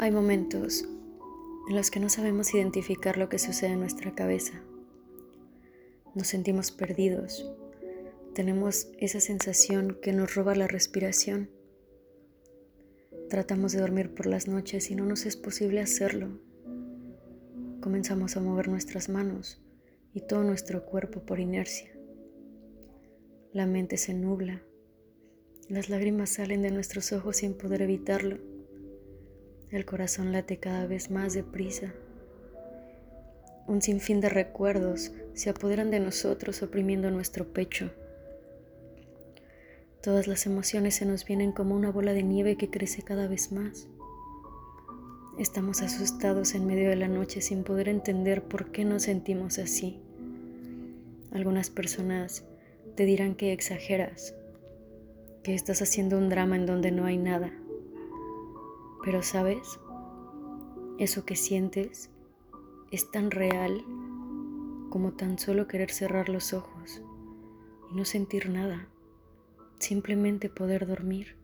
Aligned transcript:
Hay 0.00 0.12
momentos 0.12 0.88
en 1.68 1.74
los 1.74 1.90
que 1.90 1.98
no 1.98 2.08
sabemos 2.08 2.54
identificar 2.54 3.18
lo 3.18 3.28
que 3.28 3.40
sucede 3.40 3.72
en 3.72 3.80
nuestra 3.80 4.14
cabeza. 4.14 4.62
Nos 6.14 6.28
sentimos 6.28 6.70
perdidos. 6.70 7.50
Tenemos 8.32 8.92
esa 9.00 9.18
sensación 9.18 9.98
que 10.00 10.12
nos 10.12 10.36
roba 10.36 10.54
la 10.54 10.68
respiración. 10.68 11.50
Tratamos 13.28 13.72
de 13.72 13.80
dormir 13.80 14.14
por 14.14 14.26
las 14.26 14.46
noches 14.46 14.88
y 14.92 14.94
no 14.94 15.04
nos 15.04 15.26
es 15.26 15.36
posible 15.36 15.80
hacerlo. 15.80 16.38
Comenzamos 17.80 18.36
a 18.36 18.40
mover 18.40 18.68
nuestras 18.68 19.08
manos 19.08 19.60
y 20.14 20.20
todo 20.20 20.44
nuestro 20.44 20.86
cuerpo 20.86 21.26
por 21.26 21.40
inercia. 21.40 21.90
La 23.52 23.66
mente 23.66 23.96
se 23.96 24.14
nubla. 24.14 24.62
Las 25.68 25.88
lágrimas 25.88 26.30
salen 26.30 26.62
de 26.62 26.70
nuestros 26.70 27.12
ojos 27.12 27.38
sin 27.38 27.54
poder 27.54 27.82
evitarlo. 27.82 28.57
El 29.70 29.84
corazón 29.84 30.32
late 30.32 30.56
cada 30.56 30.86
vez 30.86 31.10
más 31.10 31.34
deprisa. 31.34 31.92
Un 33.66 33.82
sinfín 33.82 34.22
de 34.22 34.30
recuerdos 34.30 35.12
se 35.34 35.50
apoderan 35.50 35.90
de 35.90 36.00
nosotros 36.00 36.62
oprimiendo 36.62 37.10
nuestro 37.10 37.52
pecho. 37.52 37.90
Todas 40.02 40.26
las 40.26 40.46
emociones 40.46 40.94
se 40.94 41.04
nos 41.04 41.26
vienen 41.26 41.52
como 41.52 41.74
una 41.74 41.92
bola 41.92 42.14
de 42.14 42.22
nieve 42.22 42.56
que 42.56 42.70
crece 42.70 43.02
cada 43.02 43.28
vez 43.28 43.52
más. 43.52 43.88
Estamos 45.38 45.82
asustados 45.82 46.54
en 46.54 46.66
medio 46.66 46.88
de 46.88 46.96
la 46.96 47.08
noche 47.08 47.42
sin 47.42 47.62
poder 47.62 47.90
entender 47.90 48.42
por 48.42 48.72
qué 48.72 48.86
nos 48.86 49.02
sentimos 49.02 49.58
así. 49.58 50.00
Algunas 51.30 51.68
personas 51.68 52.42
te 52.96 53.04
dirán 53.04 53.34
que 53.34 53.52
exageras, 53.52 54.34
que 55.42 55.54
estás 55.54 55.82
haciendo 55.82 56.16
un 56.16 56.30
drama 56.30 56.56
en 56.56 56.64
donde 56.64 56.90
no 56.90 57.04
hay 57.04 57.18
nada. 57.18 57.52
Pero 59.08 59.22
sabes, 59.22 59.80
eso 60.98 61.24
que 61.24 61.34
sientes 61.34 62.10
es 62.90 63.10
tan 63.10 63.30
real 63.30 63.82
como 64.90 65.12
tan 65.12 65.38
solo 65.38 65.66
querer 65.66 65.90
cerrar 65.90 66.28
los 66.28 66.52
ojos 66.52 67.00
y 67.90 67.94
no 67.94 68.04
sentir 68.04 68.50
nada, 68.50 68.86
simplemente 69.78 70.50
poder 70.50 70.86
dormir. 70.86 71.38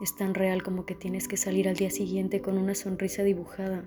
Es 0.00 0.16
tan 0.16 0.32
real 0.32 0.62
como 0.62 0.86
que 0.86 0.94
tienes 0.94 1.28
que 1.28 1.36
salir 1.36 1.68
al 1.68 1.76
día 1.76 1.90
siguiente 1.90 2.40
con 2.40 2.56
una 2.56 2.74
sonrisa 2.74 3.22
dibujada 3.22 3.86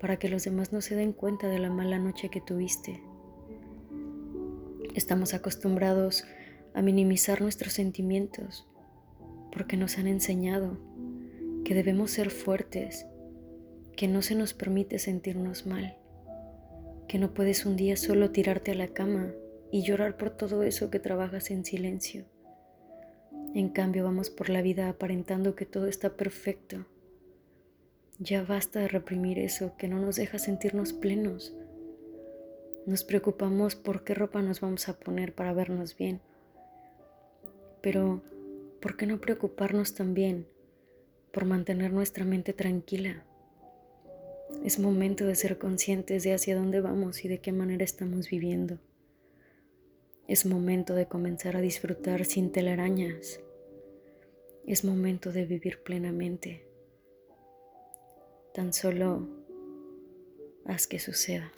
para 0.00 0.18
que 0.18 0.30
los 0.30 0.44
demás 0.44 0.72
no 0.72 0.80
se 0.80 0.94
den 0.94 1.12
cuenta 1.12 1.48
de 1.48 1.58
la 1.58 1.68
mala 1.68 1.98
noche 1.98 2.30
que 2.30 2.40
tuviste. 2.40 3.02
Estamos 4.94 5.34
acostumbrados 5.34 6.24
a 6.72 6.80
minimizar 6.80 7.42
nuestros 7.42 7.74
sentimientos 7.74 8.66
porque 9.54 9.76
nos 9.76 9.96
han 9.98 10.08
enseñado 10.08 10.76
que 11.64 11.74
debemos 11.74 12.10
ser 12.10 12.30
fuertes, 12.30 13.06
que 13.96 14.08
no 14.08 14.20
se 14.20 14.34
nos 14.34 14.52
permite 14.52 14.98
sentirnos 14.98 15.64
mal, 15.64 15.96
que 17.08 17.18
no 17.18 17.32
puedes 17.32 17.64
un 17.64 17.76
día 17.76 17.96
solo 17.96 18.32
tirarte 18.32 18.72
a 18.72 18.74
la 18.74 18.88
cama 18.88 19.32
y 19.70 19.82
llorar 19.82 20.16
por 20.16 20.30
todo 20.30 20.64
eso 20.64 20.90
que 20.90 20.98
trabajas 20.98 21.50
en 21.50 21.64
silencio. 21.64 22.24
En 23.54 23.68
cambio 23.68 24.02
vamos 24.02 24.30
por 24.30 24.50
la 24.50 24.62
vida 24.62 24.88
aparentando 24.88 25.54
que 25.54 25.64
todo 25.64 25.86
está 25.86 26.16
perfecto. 26.16 26.86
Ya 28.18 28.42
basta 28.42 28.80
de 28.80 28.88
reprimir 28.88 29.38
eso 29.38 29.76
que 29.76 29.88
no 29.88 30.00
nos 30.00 30.16
deja 30.16 30.38
sentirnos 30.38 30.92
plenos. 30.92 31.54
Nos 32.86 33.04
preocupamos 33.04 33.76
por 33.76 34.02
qué 34.04 34.14
ropa 34.14 34.42
nos 34.42 34.60
vamos 34.60 34.88
a 34.88 34.98
poner 34.98 35.34
para 35.34 35.52
vernos 35.52 35.96
bien. 35.96 36.20
Pero 37.80 38.22
¿por 38.84 38.98
qué 38.98 39.06
no 39.06 39.18
preocuparnos 39.18 39.94
también 39.94 40.46
por 41.32 41.46
mantener 41.46 41.90
nuestra 41.90 42.26
mente 42.26 42.52
tranquila? 42.52 43.24
Es 44.62 44.78
momento 44.78 45.24
de 45.24 45.34
ser 45.36 45.56
conscientes 45.56 46.22
de 46.22 46.34
hacia 46.34 46.54
dónde 46.54 46.82
vamos 46.82 47.24
y 47.24 47.28
de 47.28 47.38
qué 47.38 47.50
manera 47.50 47.82
estamos 47.82 48.28
viviendo. 48.28 48.78
Es 50.28 50.44
momento 50.44 50.94
de 50.94 51.06
comenzar 51.06 51.56
a 51.56 51.62
disfrutar 51.62 52.26
sin 52.26 52.52
telarañas. 52.52 53.40
Es 54.66 54.84
momento 54.84 55.32
de 55.32 55.46
vivir 55.46 55.82
plenamente. 55.82 56.66
Tan 58.52 58.74
solo 58.74 59.26
haz 60.66 60.86
que 60.86 60.98
suceda. 60.98 61.50